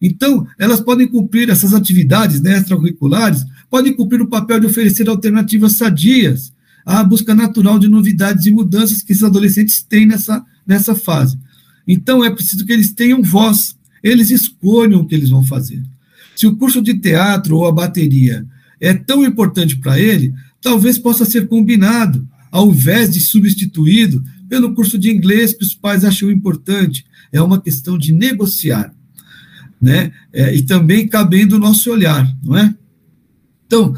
[0.00, 5.72] Então, elas podem cumprir essas atividades né, extracurriculares, podem cumprir o papel de oferecer alternativas
[5.72, 6.52] sadias
[6.84, 11.38] à busca natural de novidades e mudanças que esses adolescentes têm nessa, nessa fase.
[11.86, 15.82] Então, é preciso que eles tenham voz, eles escolham o que eles vão fazer.
[16.34, 18.46] Se o curso de teatro ou a bateria
[18.80, 24.98] é tão importante para ele, talvez possa ser combinado, ao invés de substituído pelo curso
[24.98, 27.04] de inglês que os pais acham importante.
[27.32, 28.94] É uma questão de negociar,
[29.80, 30.12] né?
[30.32, 32.74] É, e também cabendo o nosso olhar, não é?
[33.66, 33.94] Então,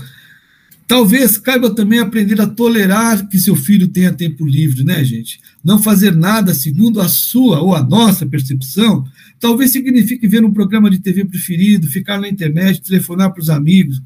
[0.86, 5.40] Talvez caiba também aprender a tolerar que seu filho tenha tempo livre, né, gente?
[5.66, 9.04] Não fazer nada segundo a sua ou a nossa percepção,
[9.40, 14.00] talvez signifique ver um programa de TV preferido, ficar na internet, telefonar para os amigos,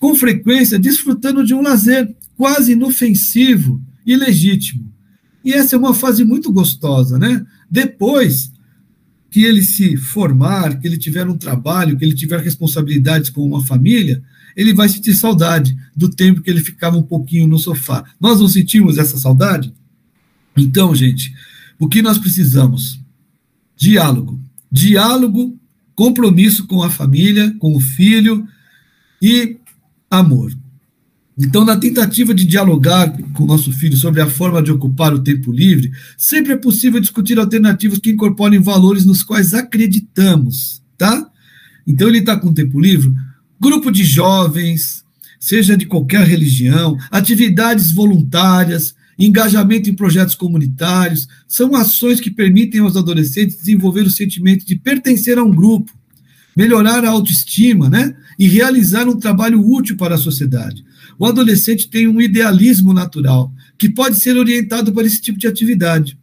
[0.00, 4.92] com frequência desfrutando de um lazer quase inofensivo e legítimo.
[5.44, 7.46] E essa é uma fase muito gostosa, né?
[7.70, 8.50] Depois
[9.30, 13.64] que ele se formar, que ele tiver um trabalho, que ele tiver responsabilidades com uma
[13.64, 14.20] família,
[14.56, 18.04] ele vai sentir saudade do tempo que ele ficava um pouquinho no sofá.
[18.20, 19.72] Nós não sentimos essa saudade?
[20.60, 21.32] Então, gente,
[21.78, 23.00] o que nós precisamos?
[23.76, 24.40] Diálogo.
[24.70, 25.58] Diálogo,
[25.94, 28.46] compromisso com a família, com o filho
[29.20, 29.56] e
[30.10, 30.52] amor.
[31.38, 35.20] Então, na tentativa de dialogar com o nosso filho sobre a forma de ocupar o
[35.20, 41.30] tempo livre, sempre é possível discutir alternativas que incorporem valores nos quais acreditamos, tá?
[41.86, 43.14] Então, ele está com o tempo livre,
[43.60, 45.04] grupo de jovens,
[45.38, 52.96] seja de qualquer religião, atividades voluntárias, engajamento em projetos comunitários, são ações que permitem aos
[52.96, 55.92] adolescentes desenvolver o sentimento de pertencer a um grupo,
[56.56, 58.14] melhorar a autoestima, né?
[58.38, 60.84] E realizar um trabalho útil para a sociedade.
[61.18, 66.16] O adolescente tem um idealismo natural, que pode ser orientado para esse tipo de atividade.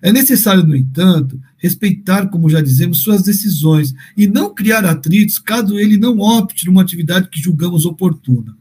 [0.00, 5.78] É necessário, no entanto, respeitar, como já dizemos, suas decisões e não criar atritos caso
[5.78, 8.56] ele não opte numa atividade que julgamos oportuna.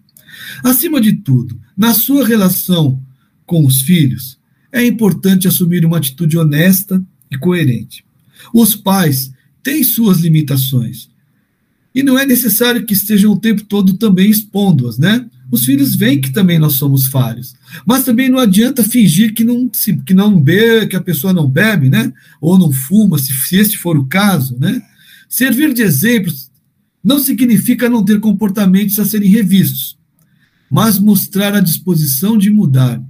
[0.64, 3.02] Acima de tudo, na sua relação
[3.46, 4.38] com os filhos,
[4.72, 8.04] é importante assumir uma atitude honesta e coerente.
[8.54, 9.32] Os pais
[9.64, 11.10] têm suas limitações.
[11.94, 15.26] E não é necessário que estejam o tempo todo também expondo-as, né?
[15.50, 17.56] Os filhos veem que também nós somos falhos.
[17.86, 19.70] Mas também não adianta fingir que não,
[20.06, 22.12] que não bebe, que a pessoa não bebe, né?
[22.42, 24.82] Ou não fuma, se, se este for o caso, né?
[25.30, 26.52] Servir de exemplos
[27.04, 29.98] não significa não ter comportamentos a serem revistos,
[30.70, 33.02] mas mostrar a disposição de mudar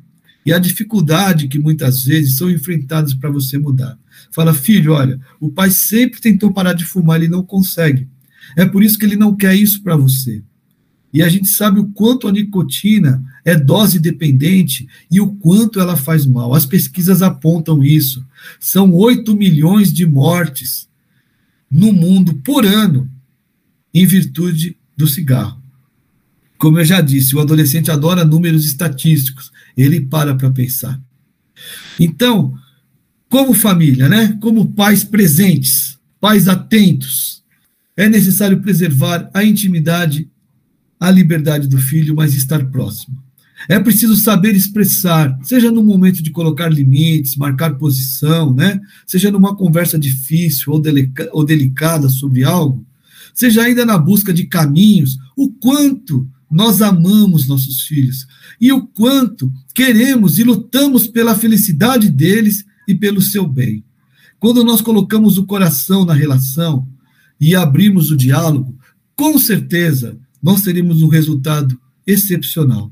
[0.45, 3.97] e a dificuldade que muitas vezes são enfrentadas para você mudar.
[4.31, 8.07] Fala, filho, olha, o pai sempre tentou parar de fumar, ele não consegue.
[8.55, 10.43] É por isso que ele não quer isso para você.
[11.11, 15.95] E a gente sabe o quanto a nicotina é dose dependente e o quanto ela
[15.95, 16.53] faz mal.
[16.53, 18.25] As pesquisas apontam isso.
[18.59, 20.89] São 8 milhões de mortes
[21.71, 23.09] no mundo por ano
[23.93, 25.61] em virtude do cigarro.
[26.57, 30.99] Como eu já disse, o adolescente adora números estatísticos, ele para para pensar.
[31.99, 32.53] Então,
[33.29, 34.37] como família, né?
[34.41, 37.43] Como pais presentes, pais atentos,
[37.97, 40.29] é necessário preservar a intimidade
[40.99, 43.23] a liberdade do filho, mas estar próximo.
[43.69, 48.79] É preciso saber expressar, seja no momento de colocar limites, marcar posição, né?
[49.07, 52.85] seja numa conversa difícil ou, delica ou delicada sobre algo,
[53.33, 58.25] seja ainda na busca de caminhos, o quanto nós amamos nossos filhos
[58.61, 63.83] e o quanto queremos e lutamos pela felicidade deles e pelo seu bem.
[64.39, 66.87] Quando nós colocamos o coração na relação
[67.41, 68.73] e abrimos o diálogo,
[69.17, 71.77] com certeza nós teremos um resultado
[72.07, 72.89] excepcional.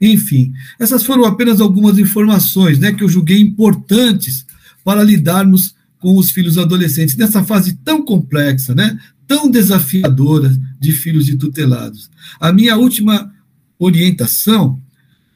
[0.00, 4.46] Enfim, essas foram apenas algumas informações né, que eu julguei importantes
[4.84, 8.96] para lidarmos com os filhos adolescentes nessa fase tão complexa, né,
[9.30, 12.10] tão desafiadora de filhos de tutelados.
[12.40, 13.32] A minha última
[13.78, 14.82] orientação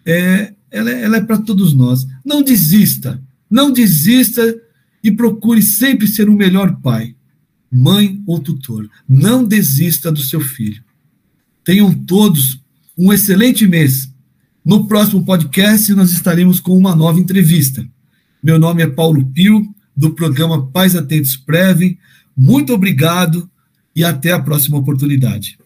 [0.05, 2.05] é, ela, ela é para todos nós.
[2.25, 4.61] Não desista, não desista
[5.01, 7.15] e procure sempre ser o melhor pai,
[7.71, 8.91] mãe ou tutor.
[9.09, 10.83] Não desista do seu filho.
[11.63, 12.61] Tenham todos
[12.99, 14.13] um excelente mês.
[14.65, 17.87] No próximo podcast, nós estaremos com uma nova entrevista.
[18.43, 21.97] Meu nome é Paulo Pio, do programa Pais Atentos Prevem.
[22.37, 23.49] Muito obrigado
[23.95, 25.59] e até a próxima oportunidade.